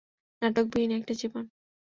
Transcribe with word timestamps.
নাটকবিহীন 0.41 0.91
একটা 0.91 1.13
জীবন। 1.13 1.43